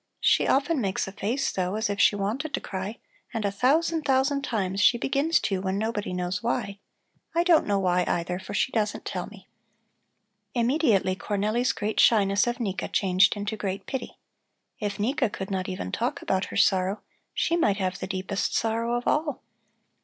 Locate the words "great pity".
13.55-14.17